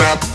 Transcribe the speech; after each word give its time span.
stop. 0.00 0.29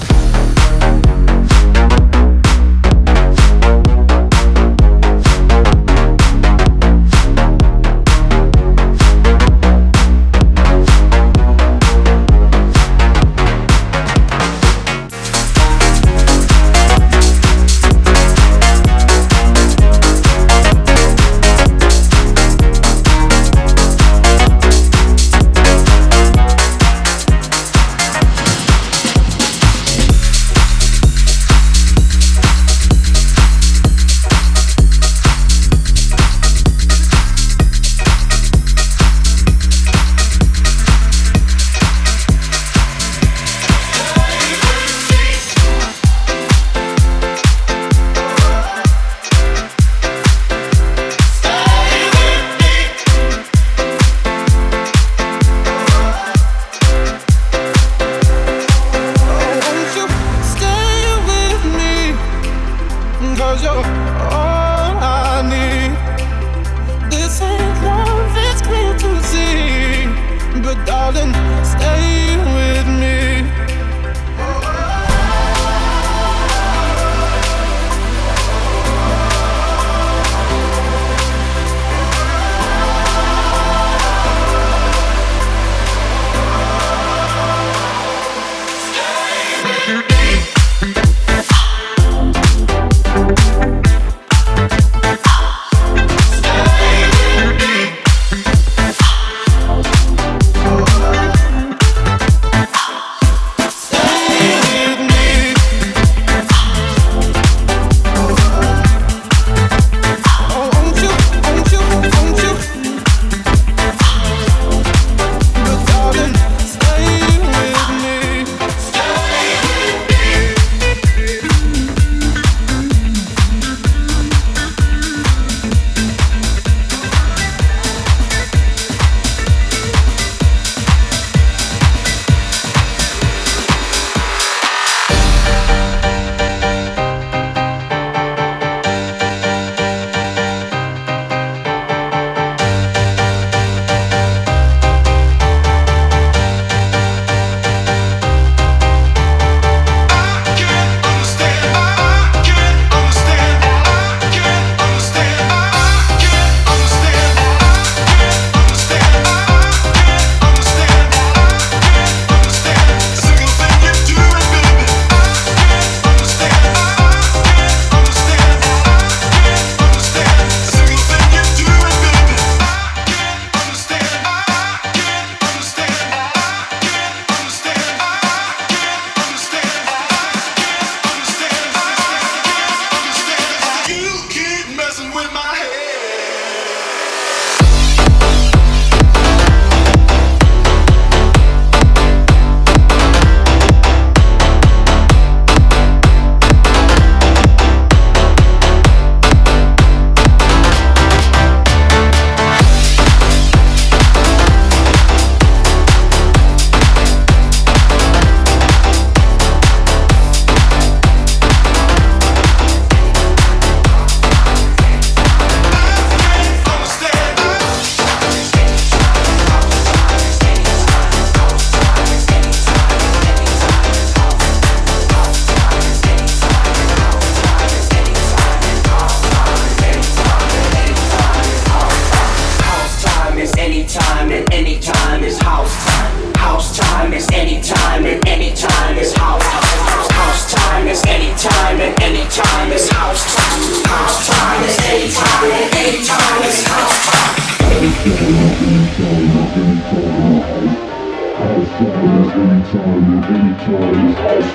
Anytime 252.73 254.09
is 254.09 254.15
house. 254.17 254.51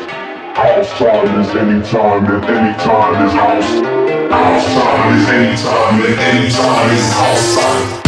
House 0.56 0.98
time 0.98 1.40
is 1.40 1.48
anytime 1.54 2.26
and 2.26 2.44
anytime 2.44 3.26
is 3.26 3.32
house. 3.32 3.70
House 4.30 4.66
time 4.74 5.18
is 5.18 5.28
anytime 5.28 6.02
and 6.02 6.18
anytime 6.18 6.90
is 6.90 7.12
house 7.12 7.54
time. 7.56 8.00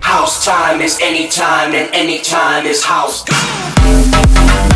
House 0.00 0.44
time 0.44 0.80
is 0.80 0.98
anytime 1.00 1.74
and 1.74 1.94
anytime 1.94 2.66
is 2.66 2.84
house. 2.84 4.71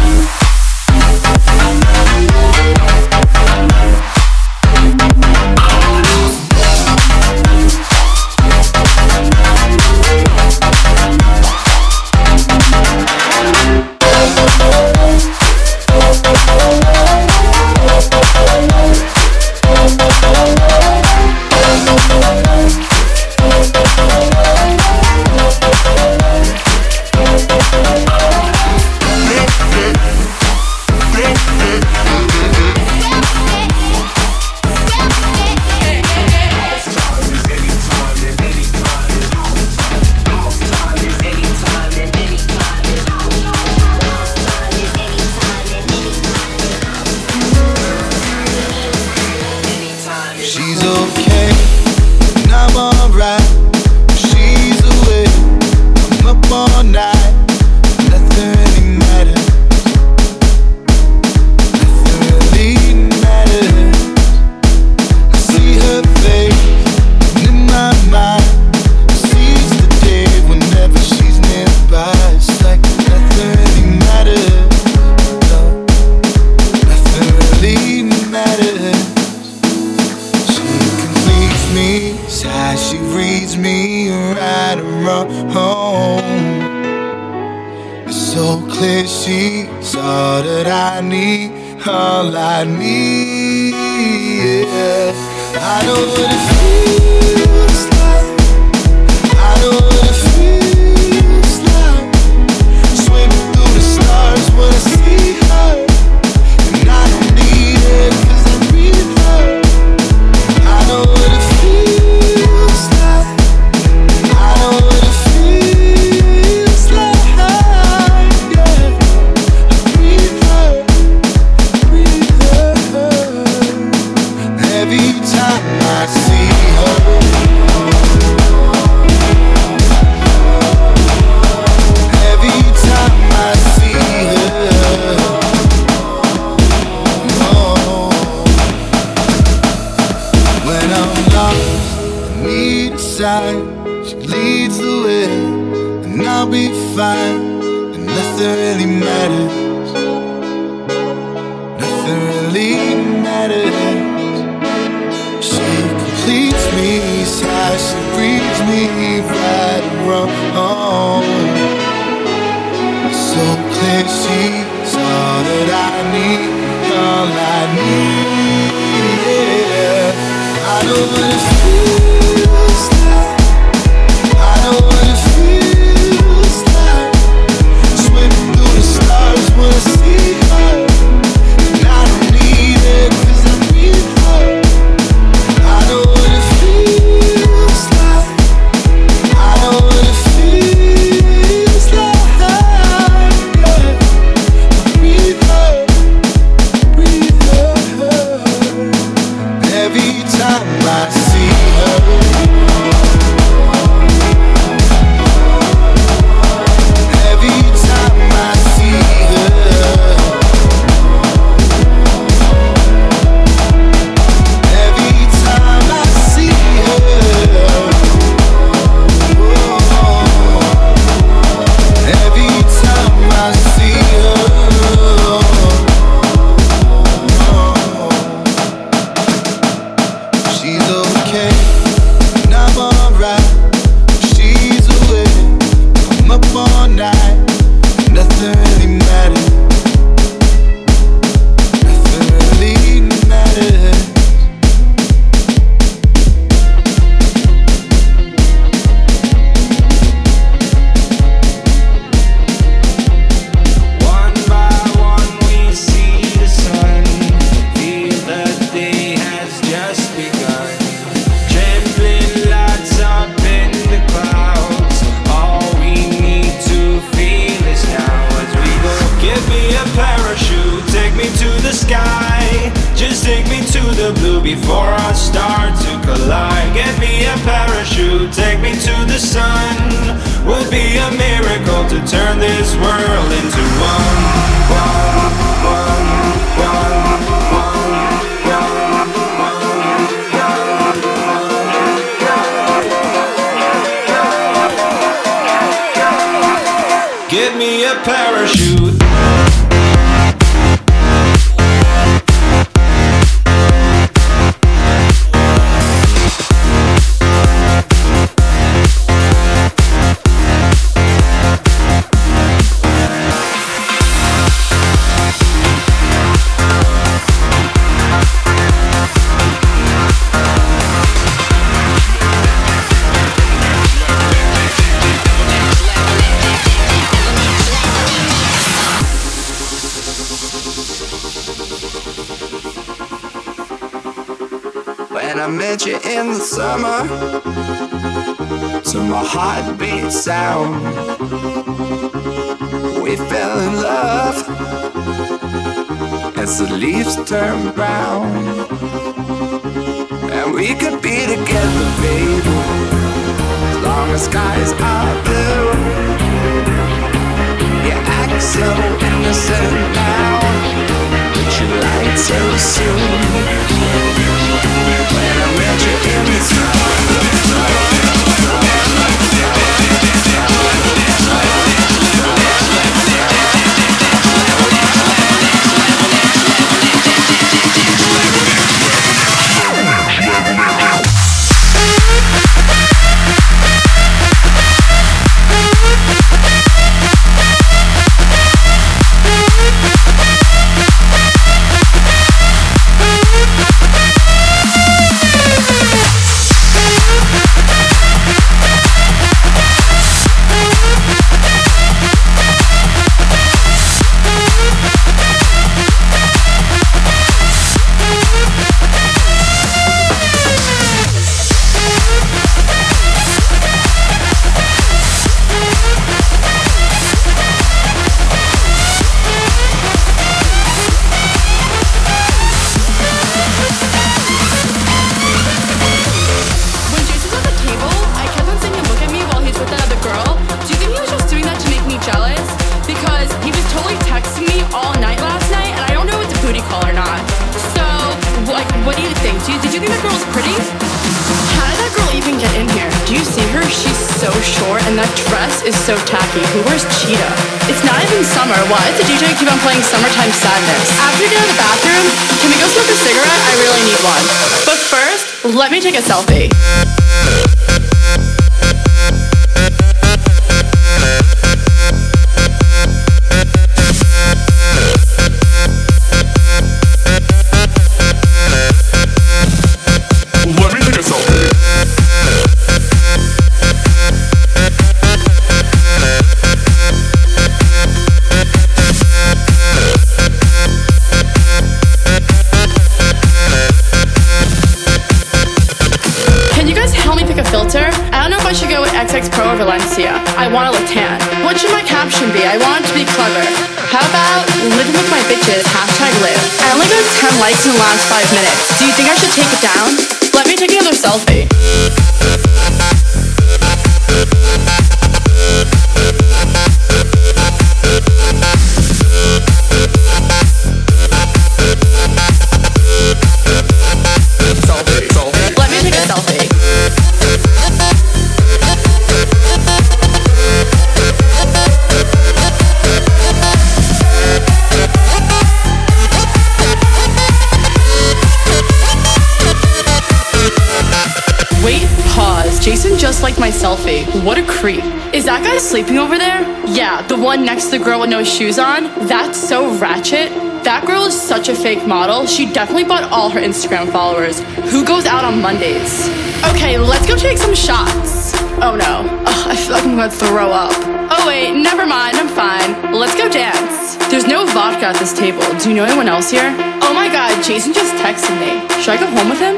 Guy 535.57 535.63
sleeping 535.63 535.97
over 535.97 536.19
there? 536.19 536.43
Yeah, 536.67 537.01
the 537.09 537.17
one 537.17 537.45
next 537.45 537.67
to 537.67 537.79
the 537.79 537.85
girl 537.85 538.01
with 538.01 538.11
no 538.11 538.23
shoes 538.23 538.59
on? 538.59 538.85
That's 539.07 539.39
so 539.39 539.73
ratchet. 539.79 540.29
That 540.65 540.85
girl 540.87 541.05
is 541.05 541.19
such 541.19 541.49
a 541.49 541.55
fake 541.55 541.87
model. 541.87 542.27
She 542.27 542.53
definitely 542.53 542.85
bought 542.85 543.05
all 543.11 543.31
her 543.31 543.41
Instagram 543.41 543.91
followers. 543.91 544.41
Who 544.69 544.85
goes 544.85 545.07
out 545.07 545.25
on 545.25 545.41
Mondays? 545.41 546.09
Okay, 546.53 546.77
let's 546.77 547.07
go 547.07 547.17
take 547.17 547.39
some 547.39 547.55
shots. 547.55 548.37
Oh 548.61 548.77
no. 548.77 549.09
Ugh, 549.25 549.43
I 549.49 549.57
feel 549.57 549.73
like 549.73 549.85
I'm 549.85 549.97
gonna 549.97 550.11
throw 550.11 550.53
up. 550.53 550.77
Oh 551.09 551.25
wait, 551.27 551.57
never 551.57 551.87
mind, 551.87 552.19
I'm 552.19 552.29
fine. 552.29 552.93
Let's 552.93 553.17
go 553.17 553.29
dance. 553.31 553.97
There's 554.11 554.27
no 554.27 554.45
vodka 554.53 554.93
at 554.93 554.97
this 554.97 555.17
table. 555.17 555.47
Do 555.57 555.71
you 555.71 555.77
know 555.77 555.85
anyone 555.85 556.09
else 556.09 556.31
here? 556.31 556.53
Oh 556.85 556.93
my 556.93 557.09
god, 557.09 557.33
Jason 557.43 557.73
just 557.73 557.95
texted 558.05 558.37
me. 558.37 558.61
Should 558.83 558.93
I 558.93 559.01
go 559.01 559.07
home 559.09 559.31
with 559.31 559.41
him? 559.41 559.57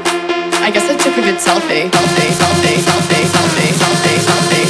I 0.62 0.70
guess 0.70 0.87
I 0.87 0.94
took 0.94 1.18
a 1.18 1.22
good 1.26 1.42
selfie. 1.42 1.90
Selfie, 1.90 2.30
selfie, 2.38 2.78
selfie, 2.87 3.24
selfie, 3.34 3.72
selfie, 3.74 3.74
selfie, 3.74 4.18
selfie, 4.22 4.62
selfie, 4.62 4.67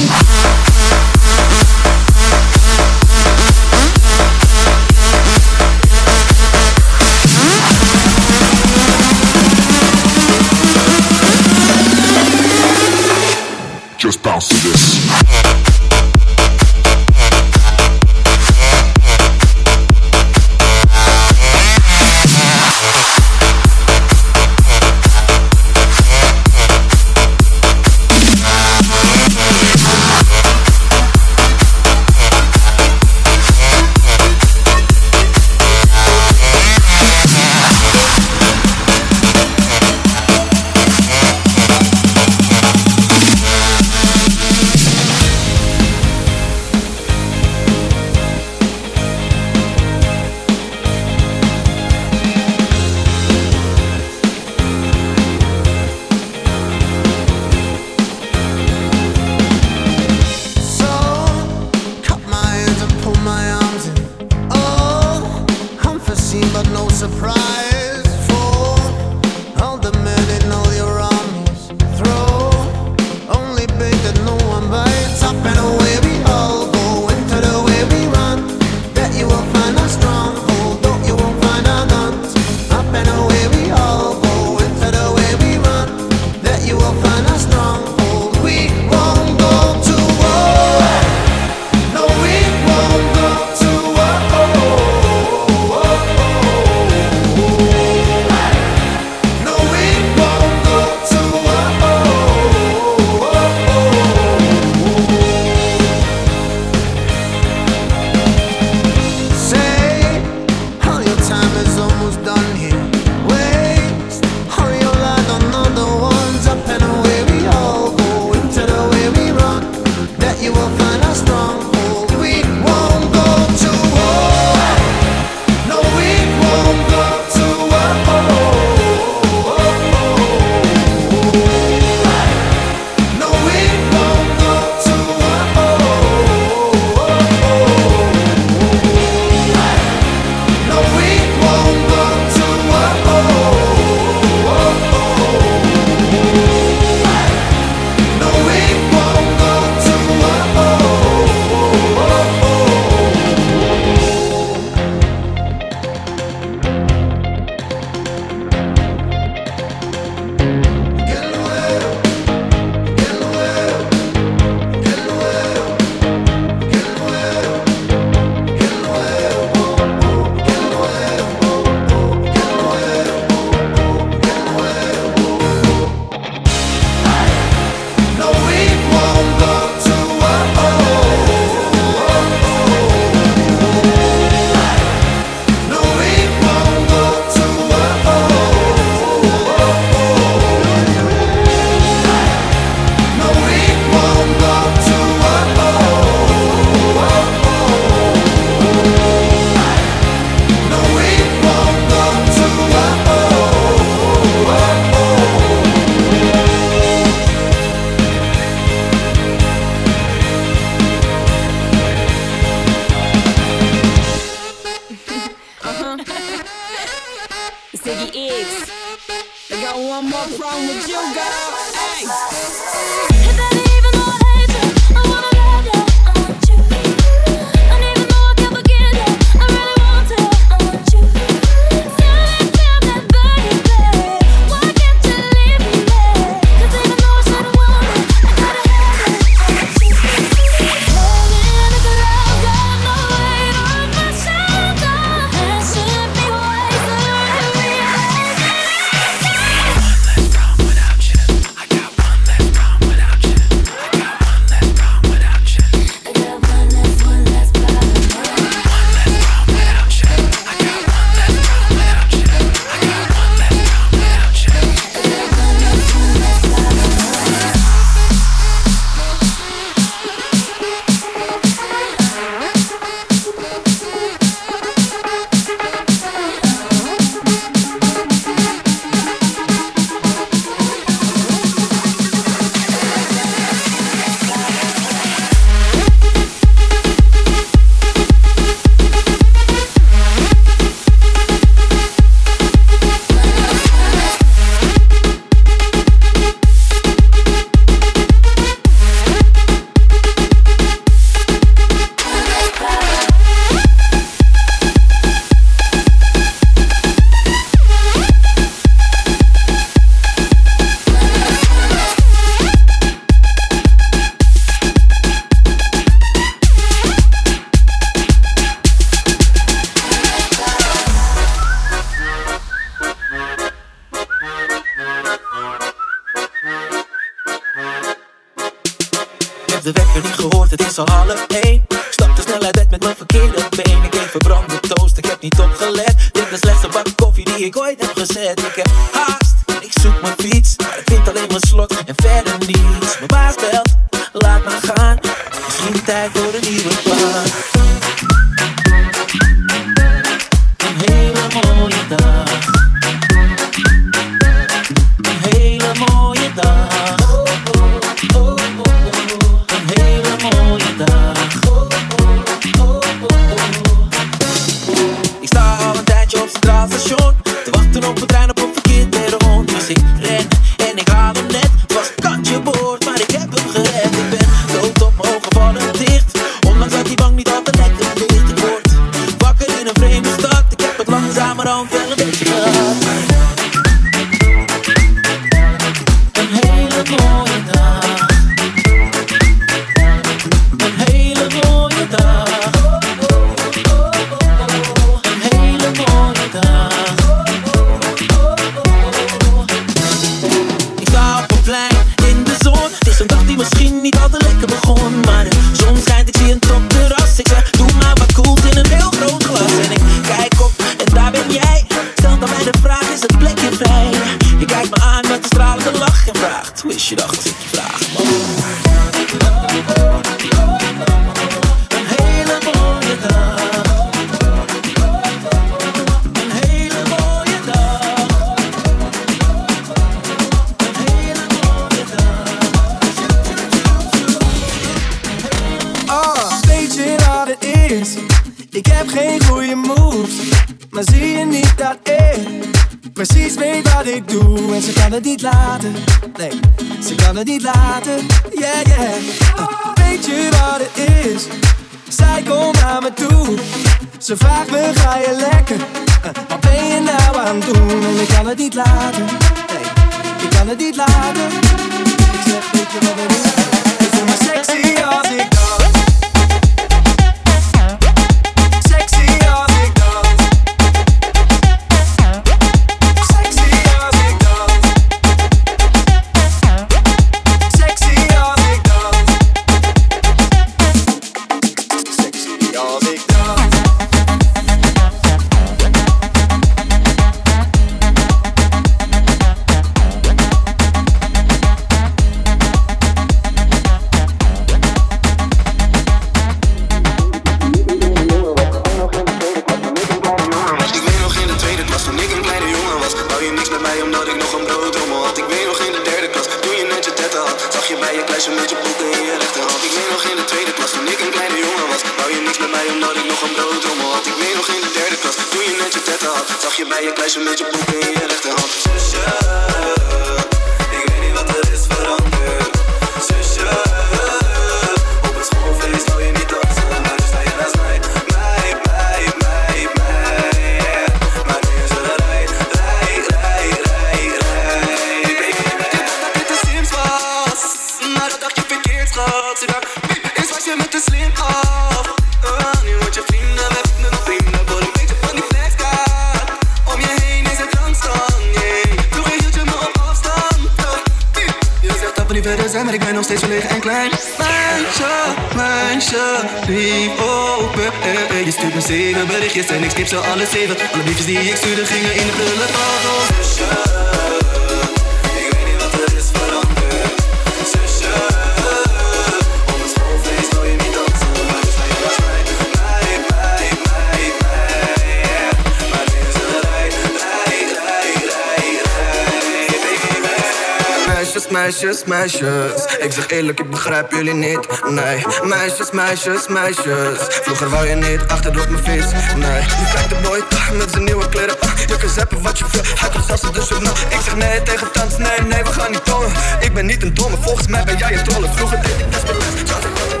Ik 582.79 582.91
zeg 582.91 583.07
eerlijk, 583.07 583.39
ik 583.39 583.49
begrijp 583.49 583.91
jullie 583.91 584.13
niet. 584.13 584.47
Nee, 584.69 585.05
meisjes, 585.23 585.71
meisjes, 585.71 586.27
meisjes. 586.27 586.97
Vroeger 586.99 587.49
wou 587.49 587.67
je 587.67 587.75
niet 587.75 588.01
achterop 588.07 588.49
mijn 588.49 588.63
vis. 588.63 588.91
Nee, 589.15 589.41
nu 589.41 589.65
kijkt 589.73 589.89
de 589.89 589.95
boy 590.03 590.23
met 590.57 590.71
zijn 590.71 590.83
nieuwe 590.83 591.09
kleren. 591.09 591.35
Je 591.67 591.77
kan 591.77 591.89
zappen 591.89 592.21
wat 592.21 592.37
je 592.37 592.45
wil, 592.51 592.61
hij 592.75 592.89
komt 592.89 593.05
zelfs 593.05 593.23
op 593.23 593.33
de 593.33 593.45
journaal. 593.49 593.73
Ik 593.73 593.99
zeg 594.03 594.15
nee 594.15 594.43
tegen 594.43 594.71
tand, 594.71 594.97
nee, 594.97 595.19
nee, 595.27 595.43
we 595.43 595.51
gaan 595.51 595.71
niet 595.71 595.85
tongen. 595.85 596.11
Ik 596.39 596.53
ben 596.53 596.65
niet 596.65 596.83
een 596.83 596.93
domme, 596.93 597.17
volgens 597.21 597.47
mij 597.47 597.63
ben 597.63 597.77
jij 597.77 597.97
een 597.97 598.03
trolle. 598.03 598.27
Vroeger 598.35 598.61
deed 598.61 598.79
ik 598.79 598.91
desperat, 598.91 600.00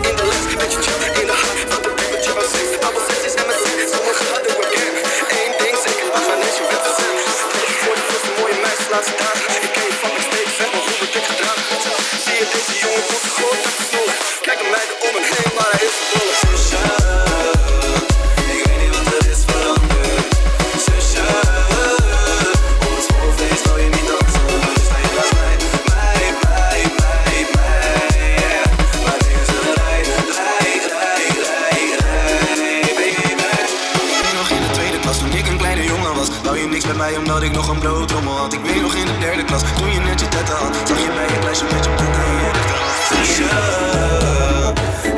niks 36.81 36.97
met 36.97 37.07
mij 37.07 37.17
omdat 37.17 37.43
ik 37.43 37.51
nog 37.51 37.67
een 37.67 37.79
broodrommel 37.79 38.37
had. 38.37 38.53
Ik 38.53 38.59
weet 38.63 38.81
nog 38.81 38.95
in 38.95 39.05
de 39.05 39.17
derde 39.19 39.43
klas 39.43 39.61
toen 39.77 39.91
je 39.91 39.99
net 39.99 40.19
je 40.19 40.27
tetten 40.27 40.55
had. 40.55 40.75
Zag 40.87 40.97
je 40.97 41.11
bij 41.15 41.27
je 41.27 41.39
kluisje 41.39 41.63
met 41.63 41.85
je 41.85 41.89
poep 41.89 42.13
en 42.13 42.31
je 42.31 42.49
rechterhand. 42.51 42.97
Zusje, 43.09 43.49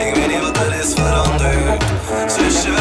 ik 0.07 0.15
weet 0.15 0.27
niet 0.27 0.41
wat 0.41 0.57
er 0.57 0.73
is 0.79 0.93
veranderd. 0.93 1.83
Zusje, 2.35 2.73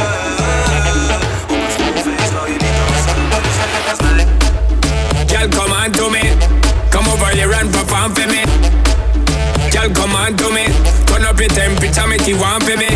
op 1.49 1.61
het 1.65 1.73
schoolfeest 1.73 2.33
wou 2.33 2.47
je 2.53 2.59
niet 2.65 2.75
dansen. 2.79 3.17
Je 3.73 3.81
naast 3.87 4.01
mij. 4.01 4.27
Girl, 5.27 5.49
come 5.49 5.75
on 5.85 5.91
to 5.91 6.11
me. 6.11 6.37
Come 6.91 7.09
over 7.13 7.29
here 7.37 7.55
and 7.61 7.71
perform 7.71 8.15
for 8.15 8.27
me. 8.27 8.43
Girl, 9.71 9.91
come 9.93 10.15
on 10.27 10.35
to 10.35 10.51
me. 10.51 10.65
Turn 11.05 11.25
up 11.25 11.39
your 11.39 11.53
temperature, 11.53 12.09
make 12.09 12.27
you 12.31 12.39
want 12.39 12.63
for 12.63 12.77
me. 12.77 12.91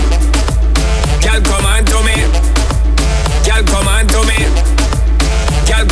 Girl, 1.20 1.40
come 1.40 1.66
on 1.74 1.84
to 1.84 2.02
me. 2.02 2.16
Girl, 3.44 3.62
come 3.64 3.88
on 3.88 4.06
to 4.06 4.24
me. 4.24 4.85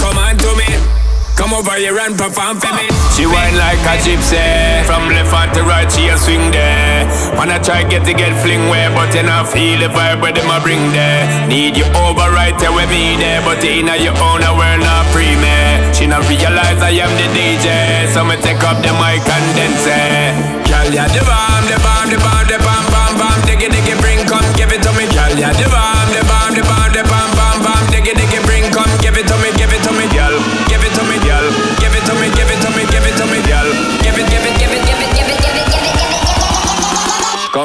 Come 0.05 0.20
on 0.20 0.36
to 0.36 0.50
me. 0.61 0.68
Come 1.34 1.50
over 1.57 1.74
here 1.80 1.98
and 1.98 2.14
perform 2.14 2.61
for 2.61 2.70
me. 2.76 2.86
She 3.16 3.24
whine 3.26 3.57
like 3.57 3.80
a 3.88 3.96
gypsy. 4.05 4.38
From 4.84 5.09
left 5.11 5.32
hand 5.32 5.50
to 5.57 5.64
right, 5.64 5.90
she 5.90 6.07
a 6.12 6.16
swing 6.20 6.52
there. 6.52 7.09
Wanna 7.34 7.59
try 7.59 7.82
get 7.88 8.05
to 8.05 8.12
get 8.12 8.36
fling 8.44 8.68
where, 8.68 8.92
but 8.92 9.11
you 9.16 9.24
not 9.24 9.48
feel 9.48 9.80
the 9.80 9.88
vibe 9.88 10.20
where 10.20 10.30
them 10.30 10.46
a 10.46 10.61
bring 10.61 10.92
there. 10.92 11.48
Need 11.48 11.76
you 11.80 11.88
over 12.05 12.28
right 12.30 12.55
there 12.61 12.70
with 12.70 12.86
me 12.92 13.16
there, 13.16 13.40
but 13.42 13.64
in 13.64 13.88
your 13.98 14.14
own 14.20 14.44
world 14.44 14.80
not 14.84 15.09
pre 15.11 15.34
me. 15.40 15.57
She 15.96 16.07
not 16.07 16.22
realize 16.28 16.78
I 16.84 16.94
am 17.00 17.11
the 17.16 17.26
DJ, 17.32 18.12
so 18.12 18.22
me 18.22 18.36
take 18.44 18.62
up 18.62 18.78
the 18.84 18.92
mic 19.00 19.24
and 19.24 19.46
then 19.57 19.72
say, 19.80 20.36
Girl, 20.68 20.86
yeah, 20.92 21.09
the 21.09 21.24
bomb, 21.24 21.64
the 21.64 21.80
bomb, 21.80 22.07
the 22.12 22.18
bomb, 22.20 22.44
the 22.44 22.59
bomb, 22.61 22.86
bomb, 22.92 23.14
bomb, 23.18 23.40
diggy, 23.48 23.72
diggy, 23.72 23.96
bring, 24.05 24.20
come 24.28 24.44
give 24.55 24.70
it 24.70 24.84
to 24.84 24.90
me. 24.94 25.09
Girl, 25.11 25.34
yeah, 25.34 25.50
the 25.57 25.66
bomb, 25.66 26.09
the 26.12 26.22
bomb, 26.28 26.52
the 26.55 26.62
bomb, 26.62 26.90
the 26.92 27.02
bomb, 27.09 27.30
bomb, 27.34 27.59
bomb, 27.62 27.84
diggy, 27.90 28.14
diggy, 28.14 28.38
bring, 28.46 28.68
come 28.70 28.90
give 29.02 29.16
it 29.18 29.26
to 29.26 29.34
me, 29.38 29.50
give 29.50 29.53
it 29.53 29.53
to 29.53 29.53
me, 29.53 29.53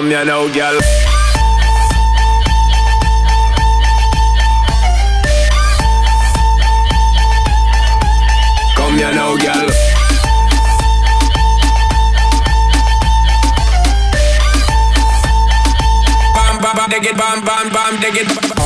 Come 0.10 0.18
here 0.18 0.26
now, 0.26 0.48
girl. 0.48 0.80
Come 8.76 8.98
here 8.98 9.14
now, 9.14 9.38
girl. 9.38 9.70
Bam, 16.34 16.60
bam, 16.60 16.76
bam, 16.76 16.90
dig 16.90 17.06
it, 17.06 17.16
bam, 17.16 17.46
bam, 17.46 17.70
bam, 17.70 18.00
dig 18.02 18.16
it. 18.16 18.59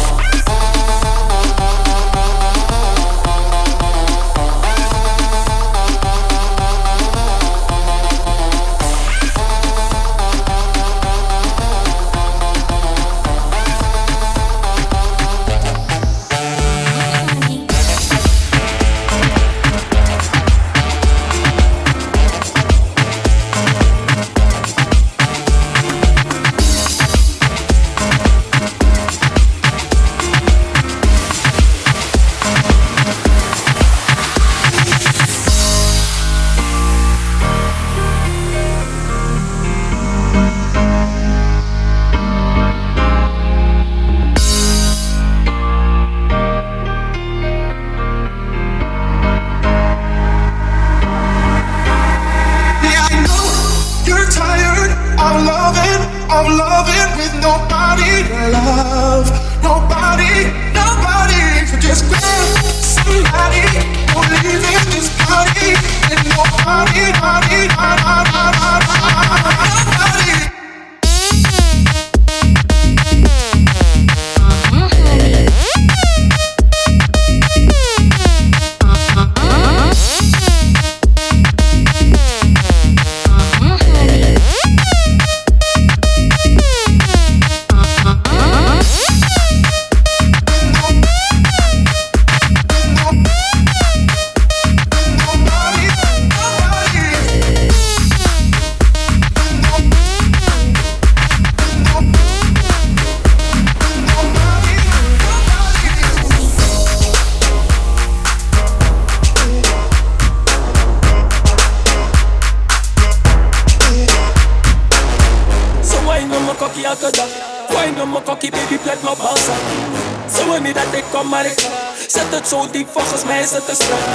at 123.56 123.68
the 123.68 123.76
sky. 123.76 124.13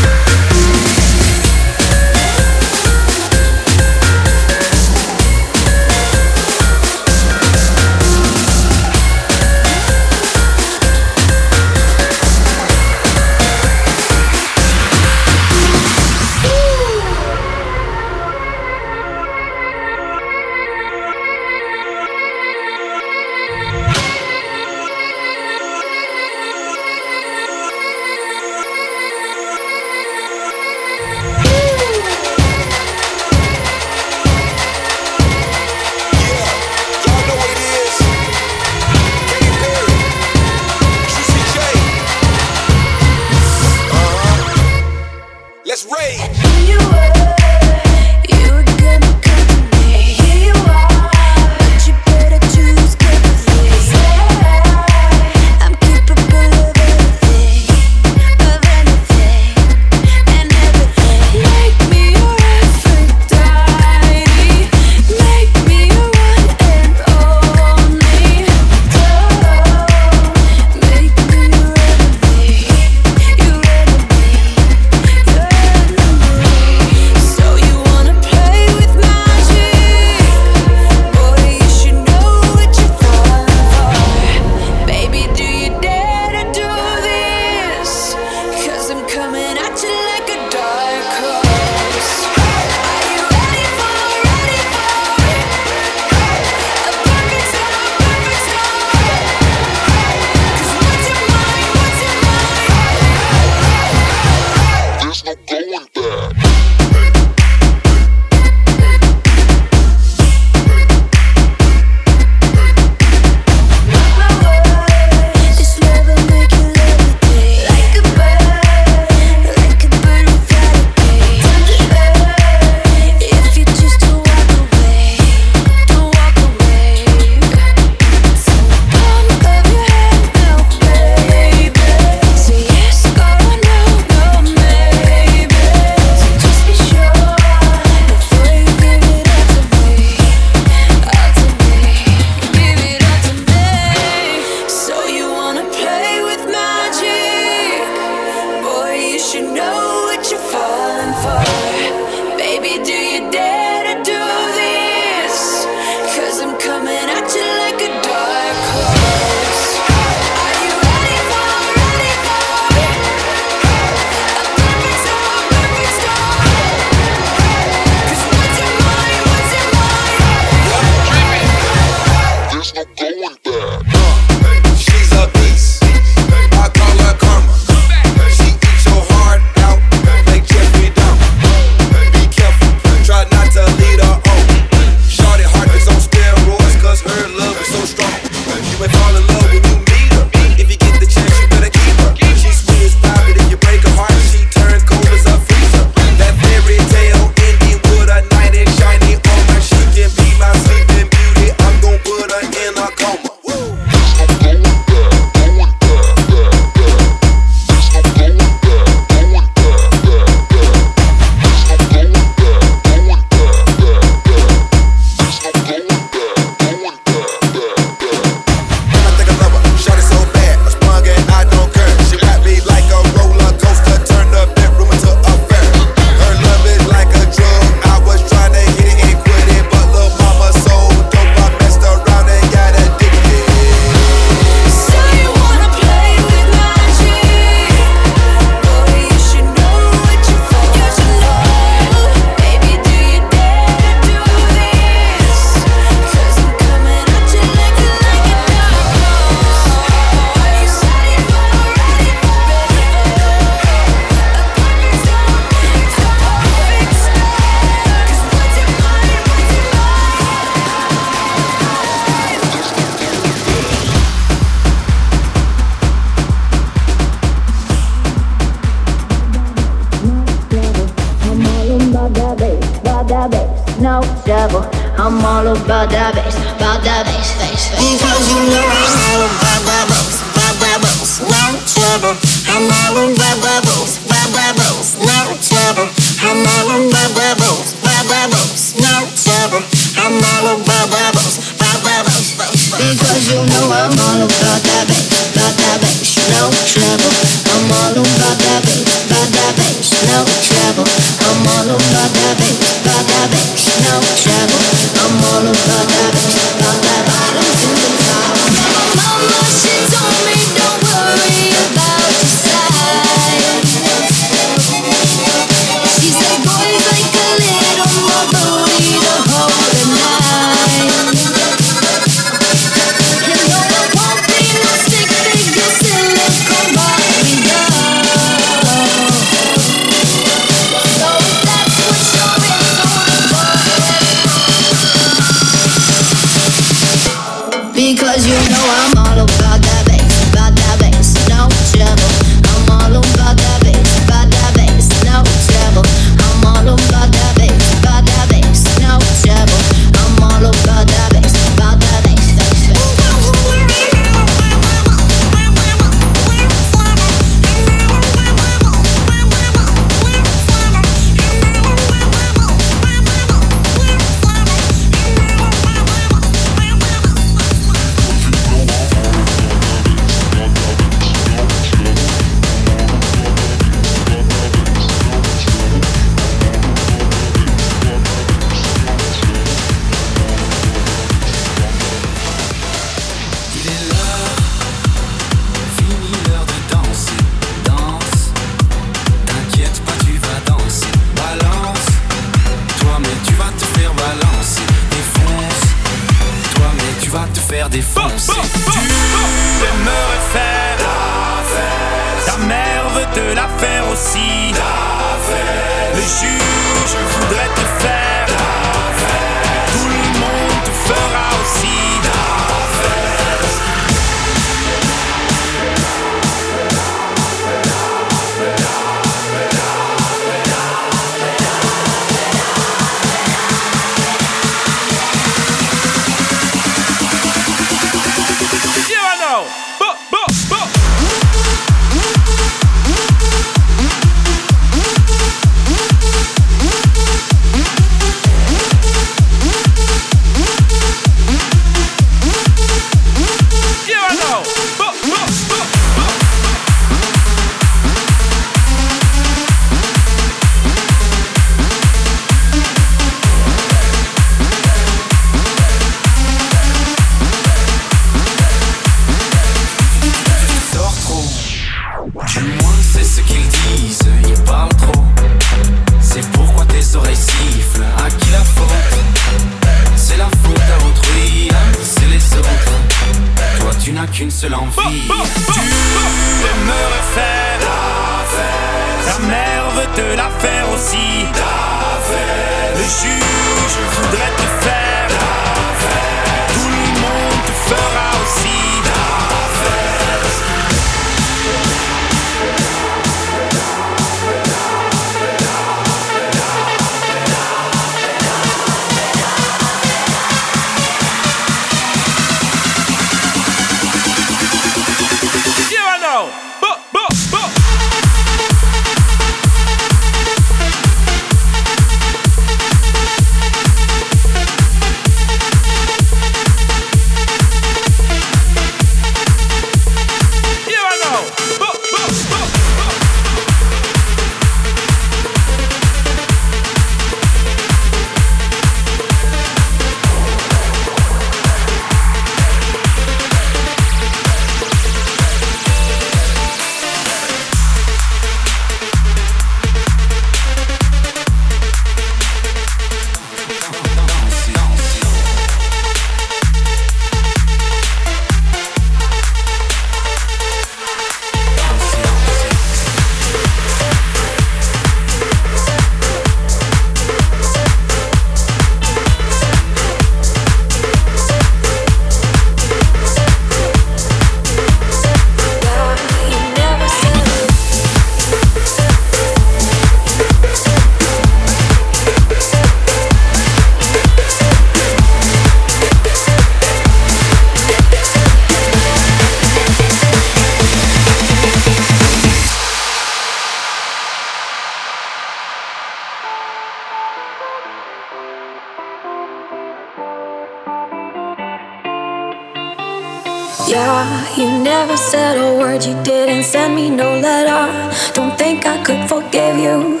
Yeah, 593.70 594.26
you 594.34 594.64
never 594.64 594.96
said 594.96 595.38
a 595.38 595.56
word, 595.56 595.84
you 595.84 595.94
didn't 596.02 596.42
send 596.42 596.74
me 596.74 596.90
no 596.90 597.20
letter. 597.20 597.70
Don't 598.14 598.36
think 598.36 598.66
I 598.66 598.82
could 598.82 599.08
forgive 599.08 599.58
you. 599.58 600.00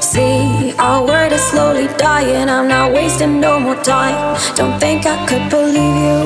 See, 0.00 0.72
our 0.78 1.04
word 1.04 1.32
is 1.32 1.42
slowly 1.42 1.88
dying, 1.98 2.48
I'm 2.48 2.68
not 2.68 2.92
wasting 2.92 3.40
no 3.40 3.58
more 3.58 3.82
time. 3.82 4.38
Don't 4.54 4.78
think 4.78 5.06
I 5.06 5.26
could 5.26 5.50
believe 5.50 5.96
you. 6.06 6.20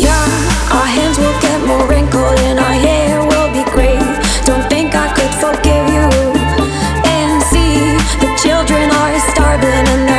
Yeah, 0.00 0.24
our 0.72 0.88
hands 0.96 1.18
will 1.18 1.38
get 1.38 1.60
more 1.66 1.86
wrinkled 1.86 2.38
and 2.48 2.58
our 2.58 2.72
hair 2.72 3.20
will 3.20 3.52
be 3.52 3.62
gray. 3.72 4.00
Don't 4.48 4.66
think 4.70 4.94
I 4.94 5.12
could 5.12 5.34
forgive 5.36 5.84
you. 5.96 6.08
And 7.04 7.42
see, 7.52 7.92
the 8.24 8.32
children 8.40 8.88
are 8.88 9.20
starving 9.32 9.84
and 9.84 10.13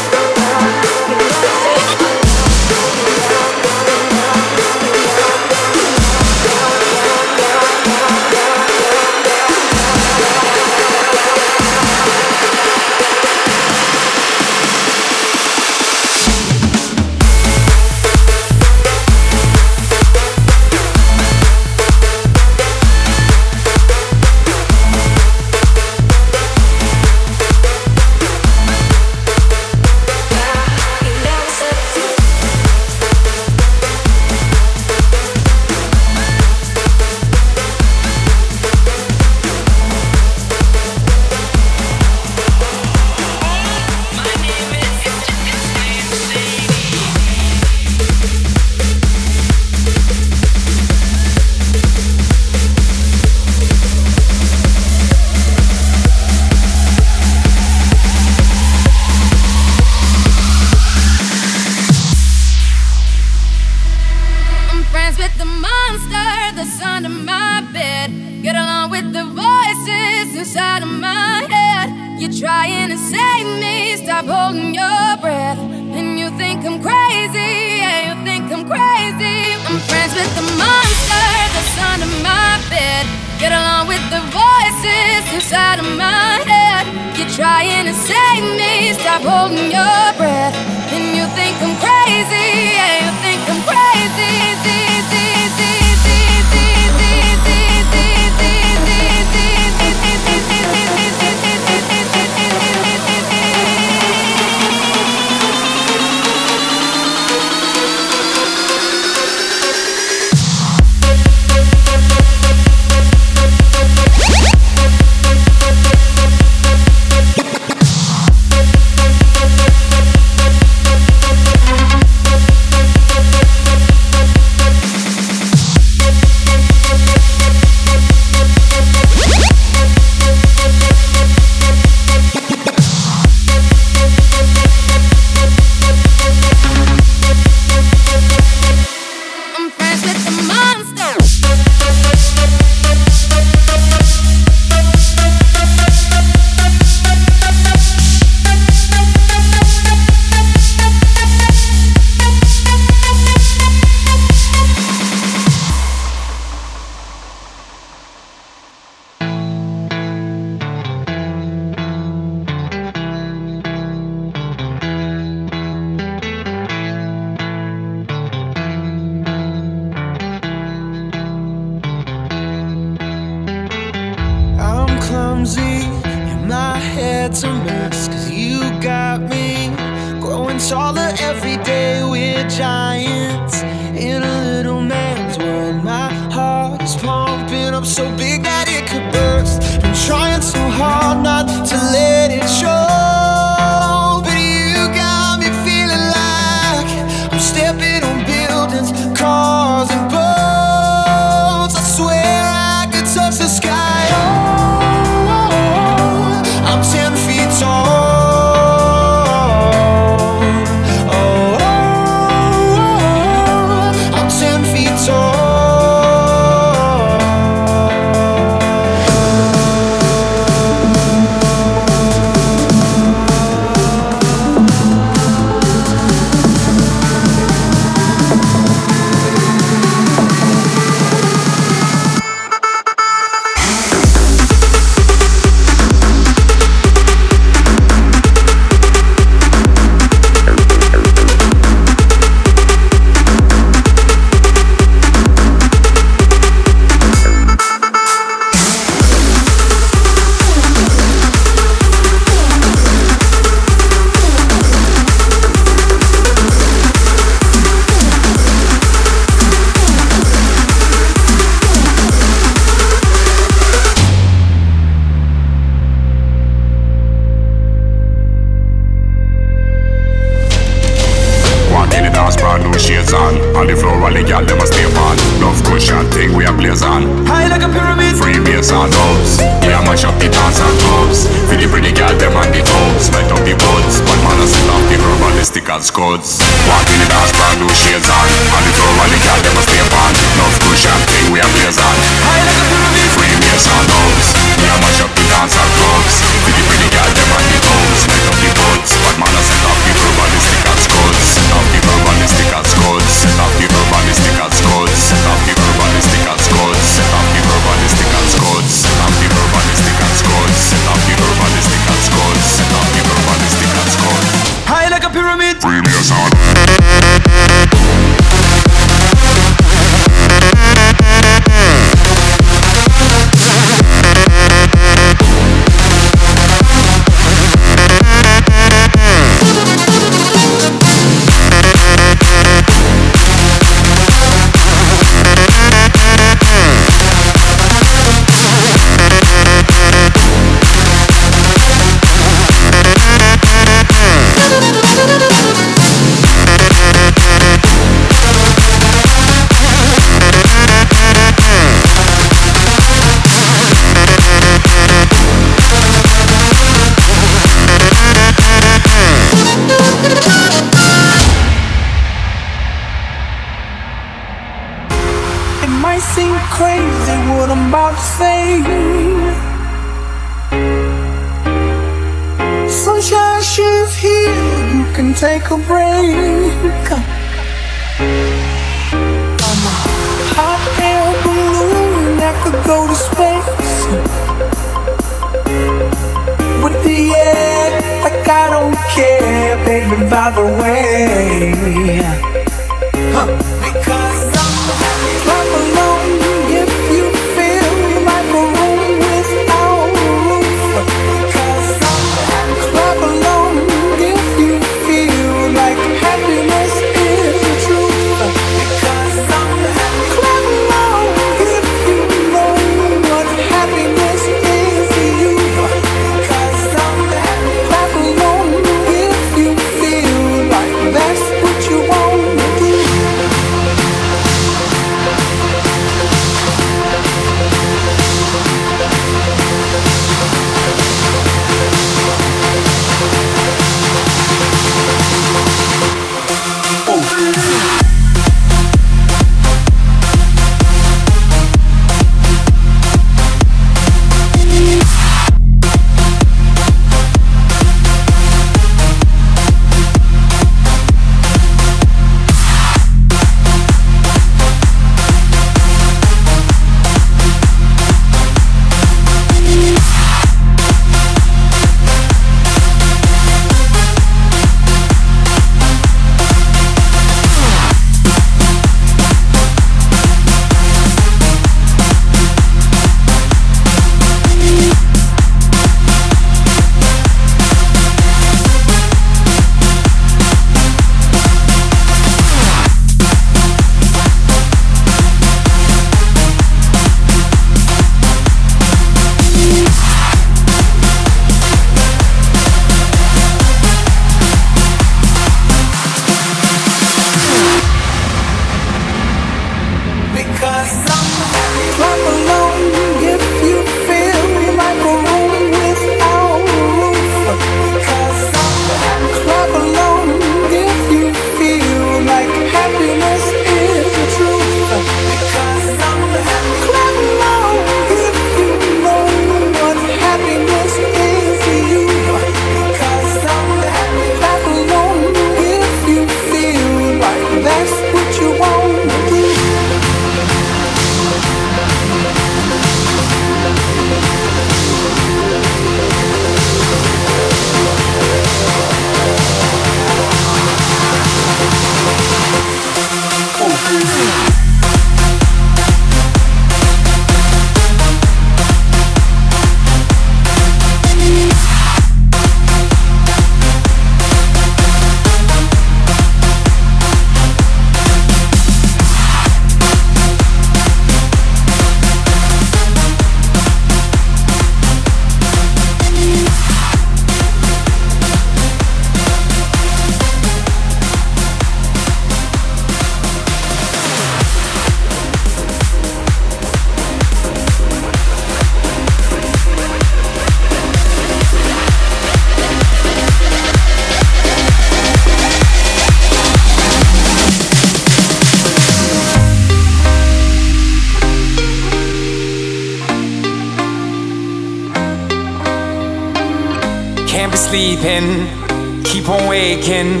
on 599.69 600.00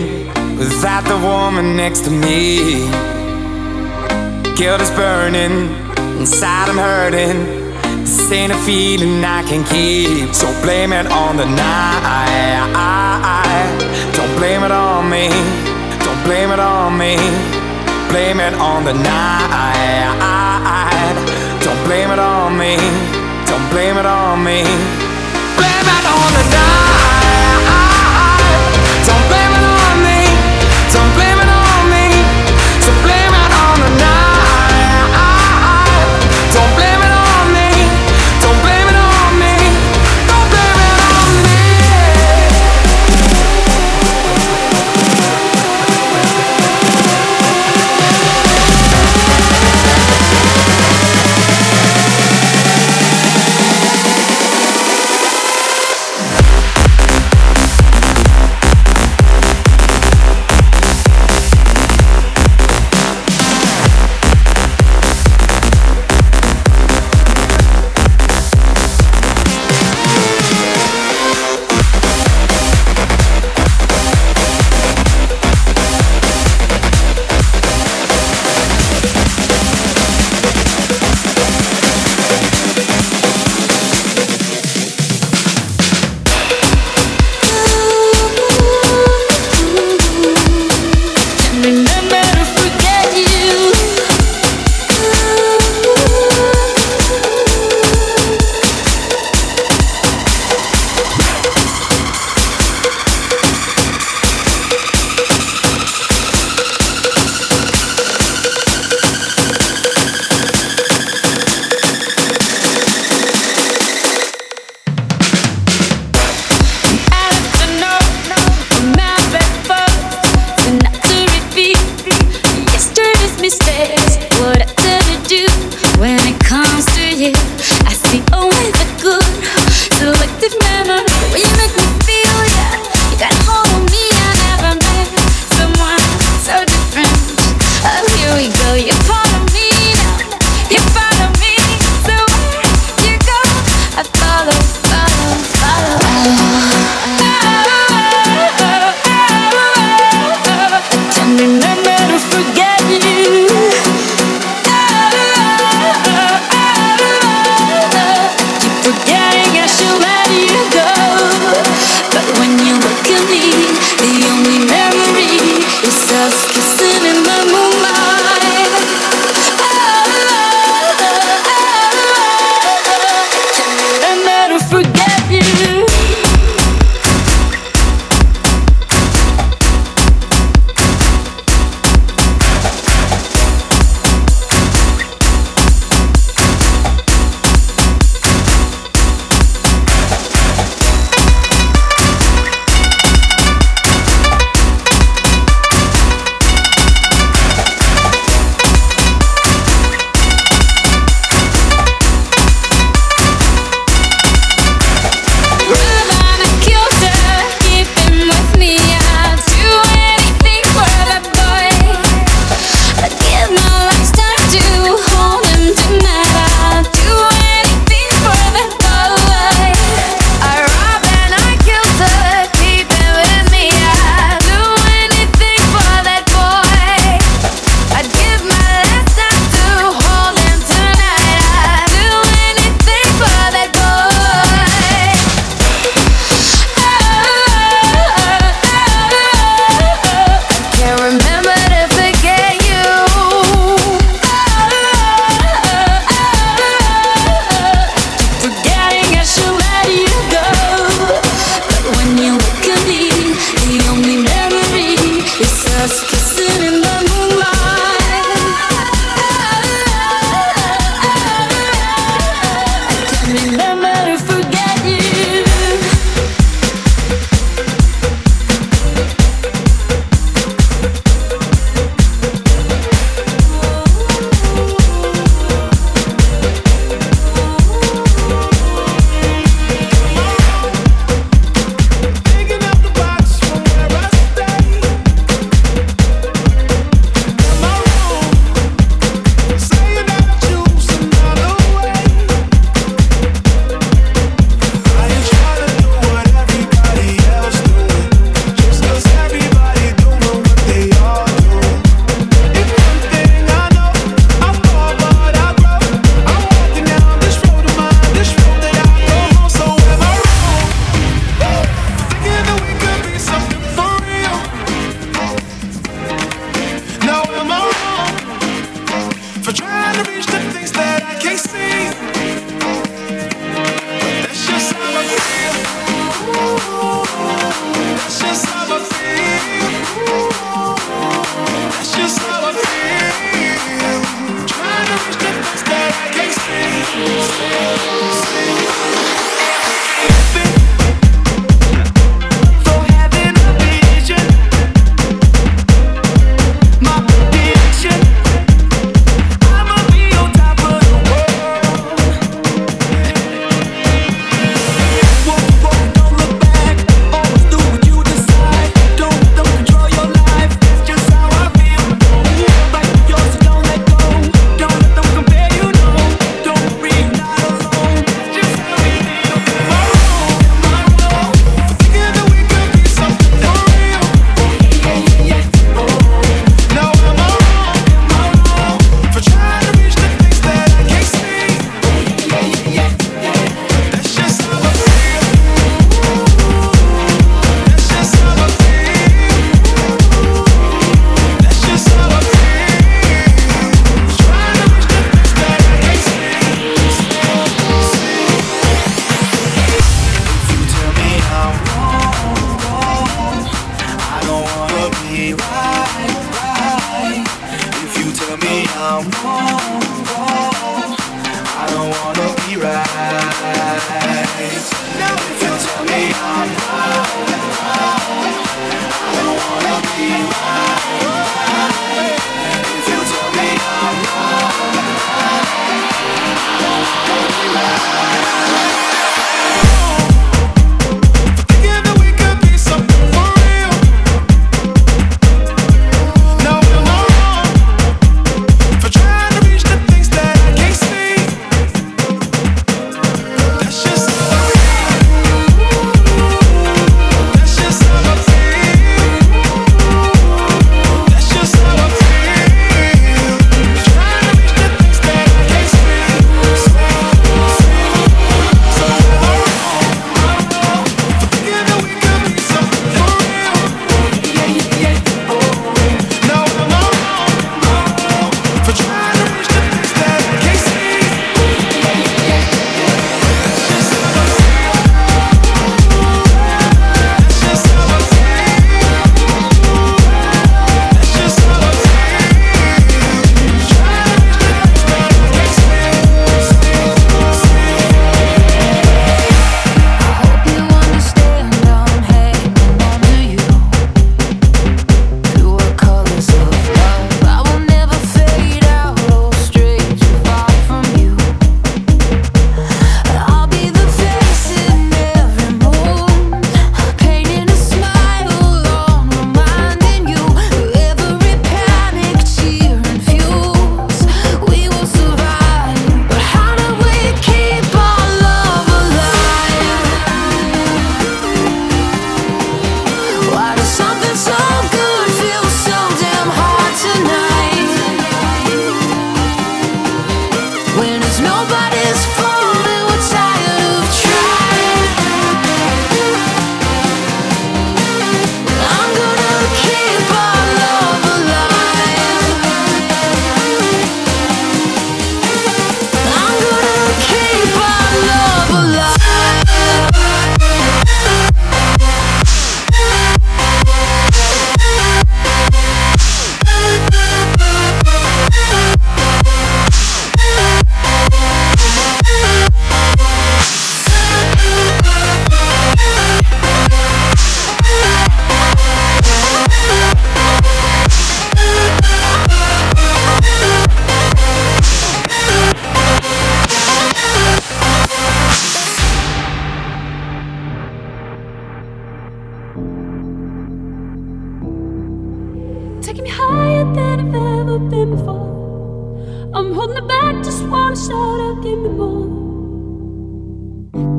I've 587.61 587.69
been 587.69 587.91
before. 587.91 589.29
I'm 589.35 589.53
holding 589.53 589.77
it 589.77 589.87
back, 589.87 590.23
just 590.23 590.43
wanna 590.47 590.75
shout 590.75 591.19
out, 591.25 591.43
give 591.43 591.59
me 591.59 591.69
more. 591.69 592.07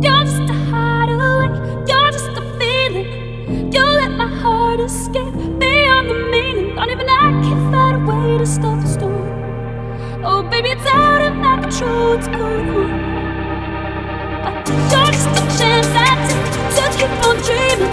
You're 0.03 0.25
just 0.25 0.51
a 0.51 0.53
hideaway, 0.71 1.47
you're 1.87 2.11
just 2.11 2.31
a 2.31 2.43
feeling. 2.59 3.73
You 3.73 3.85
let 3.85 4.11
my 4.11 4.27
heart 4.27 4.81
escape 4.81 5.33
beyond 5.61 6.11
the 6.11 6.29
meaning. 6.33 6.75
Not 6.75 6.91
even 6.91 7.09
I 7.09 7.31
can 7.45 7.71
find 7.71 8.03
a 8.03 8.05
way 8.11 8.39
to 8.39 8.47
stop 8.47 8.81
the 8.81 8.89
storm. 8.89 10.25
Oh, 10.25 10.43
baby, 10.43 10.71
it's 10.71 10.87
out 10.87 11.23
of 11.23 11.37
my 11.37 11.61
control, 11.61 12.17
what's 12.17 12.27
going 12.27 12.69
on? 12.69 12.91
You're 14.91 15.13
just 15.13 15.29
a 15.41 15.43
chance 15.57 15.87
I 15.95 16.11
take 16.27 16.51
to 16.79 16.85
keep 16.99 17.13
on 17.27 17.37
dreaming. 17.47 17.91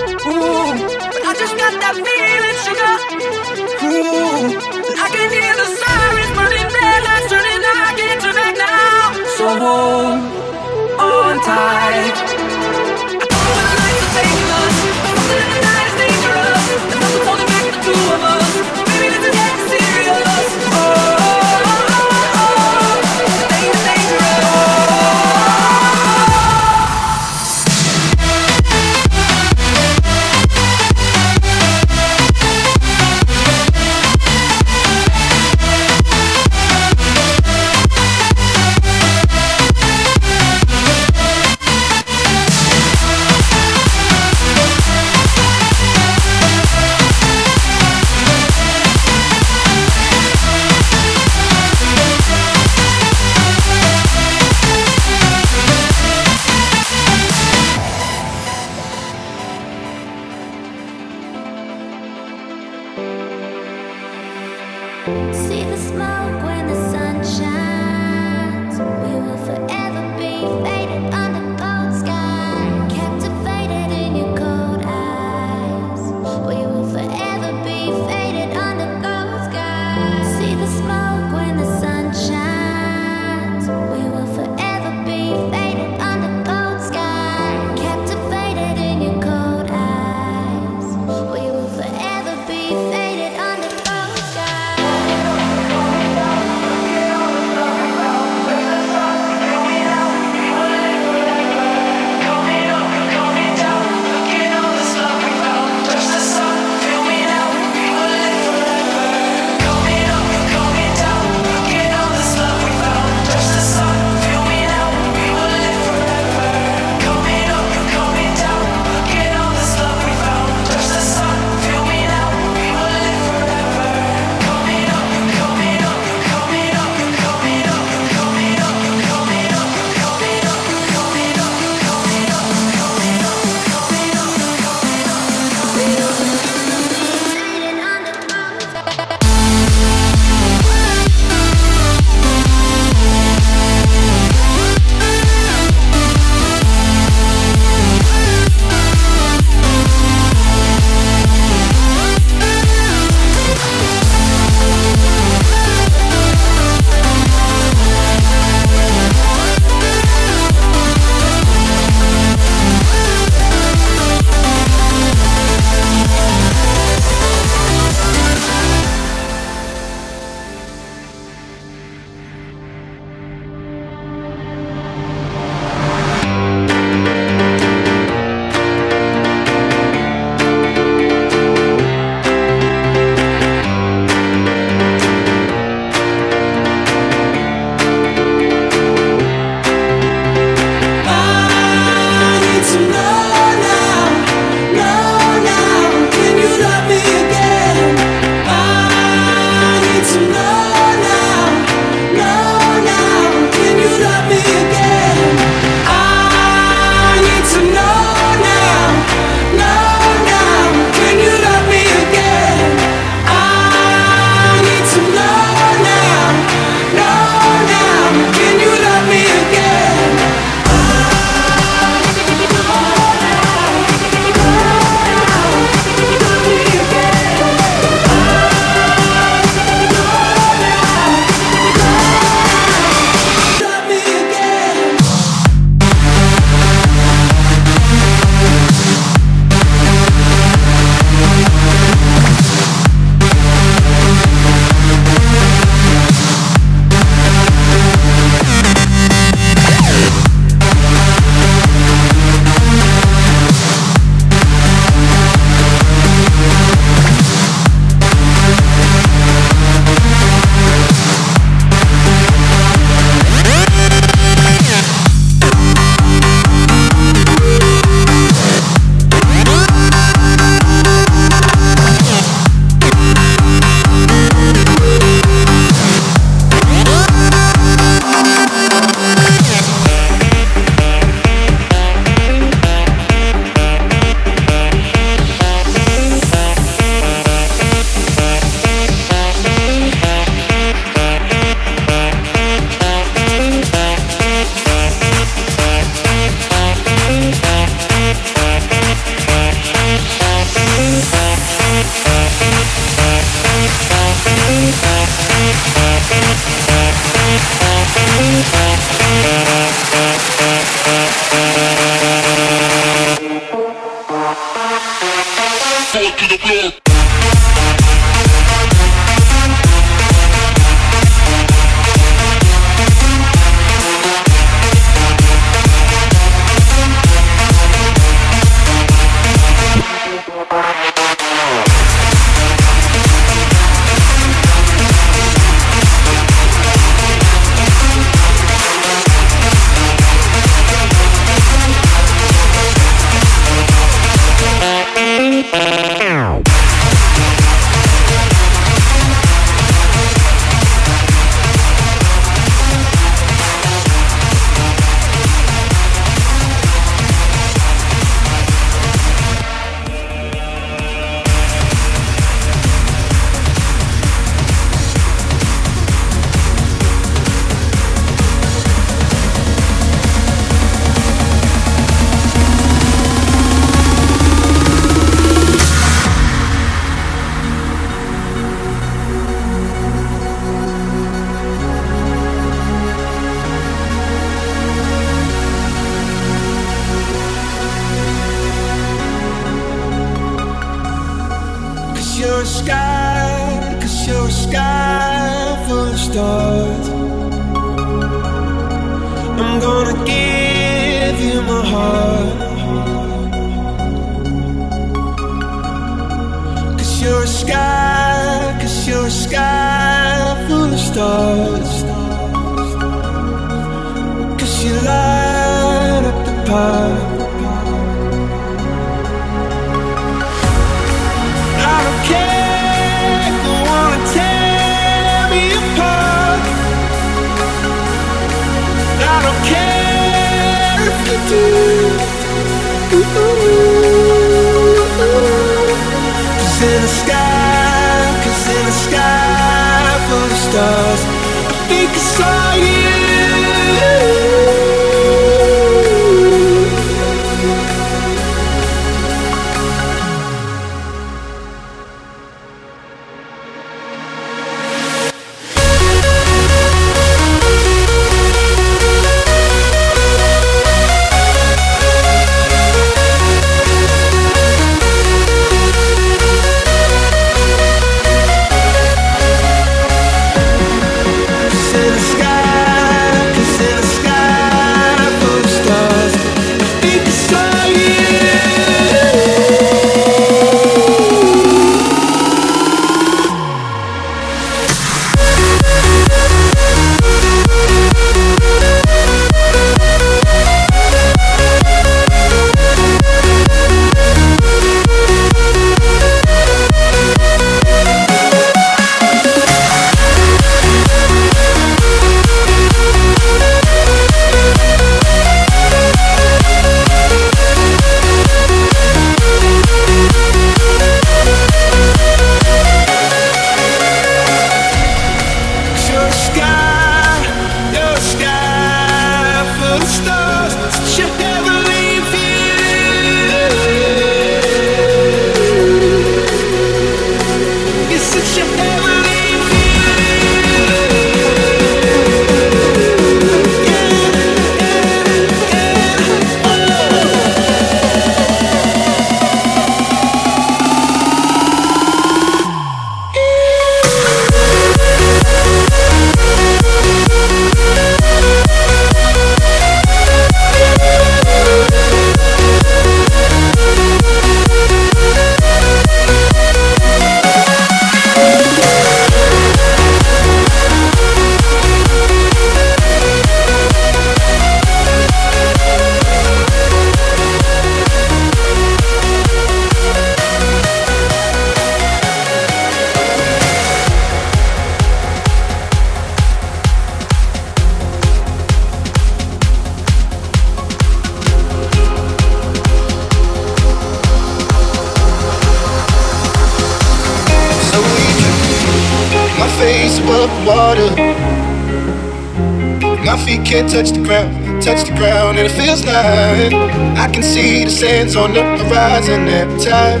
sky. 595.84 596.48
I 596.96 597.08
can 597.12 597.22
see 597.22 597.64
the 597.64 597.70
sands 597.70 598.16
on 598.16 598.32
the 598.32 598.42
horizon 598.42 599.28
every 599.28 599.60
time 599.60 600.00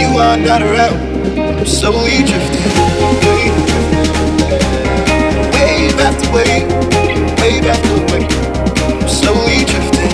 you 0.00 0.18
are 0.18 0.36
not 0.36 0.62
around. 0.62 1.66
So 1.66 1.90
we 2.04 2.22
drifted, 2.28 2.72
wave 5.54 5.98
after 6.08 6.28
wave, 6.36 6.68
wave 7.40 7.66
after 7.72 7.96
wave. 8.10 8.30
Slowly 9.08 9.64
drifting, 9.70 10.12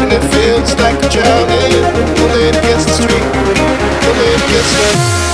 and 0.00 0.10
it 0.16 0.24
feels 0.32 0.70
like 0.84 0.98
a 1.06 1.08
drowning, 1.14 1.84
pulling 2.16 2.54
against 2.60 2.86
the 2.88 2.94
street, 3.00 3.26
pulling 4.02 4.40
against 4.46 4.72
the. 4.76 5.25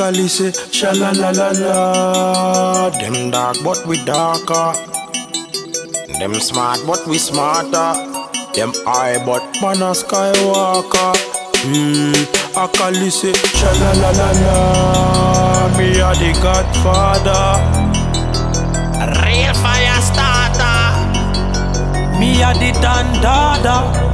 calice, 0.00 0.48
sha 0.72 0.92
la 0.92 1.10
la 1.20 1.30
la 1.38 1.48
la. 1.62 2.88
Them 3.00 3.30
dark 3.30 3.56
but 3.62 3.86
we 3.86 3.96
darker. 4.06 4.72
Them 6.18 6.34
smart 6.48 6.80
but 6.86 7.06
we 7.06 7.18
smarter. 7.18 7.90
Them 8.54 8.72
high 8.86 9.18
but 9.26 9.44
man 9.60 9.82
a 9.88 9.92
skywalker. 10.00 11.12
Hmm, 11.64 12.16
a 12.62 12.64
calice, 12.78 13.32
sha 13.58 13.70
la 13.80 13.92
la 14.02 14.10
la 14.20 14.30
la. 14.42 14.58
Me 15.76 15.88
a 16.08 16.10
the 16.20 16.30
Godfather. 16.44 17.46
Real 19.20 19.54
fire 19.62 20.00
starter. 20.08 20.80
Me 22.18 22.30
a 22.48 22.54
the 22.60 22.70
Dandada. 22.84 24.09